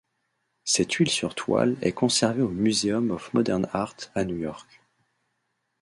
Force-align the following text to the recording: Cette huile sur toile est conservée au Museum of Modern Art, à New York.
Cette 0.63 0.93
huile 0.93 1.11
sur 1.11 1.35
toile 1.35 1.77
est 1.83 1.91
conservée 1.91 2.41
au 2.41 2.49
Museum 2.49 3.11
of 3.11 3.31
Modern 3.35 3.67
Art, 3.71 3.93
à 4.15 4.23
New 4.23 4.37
York. 4.37 4.81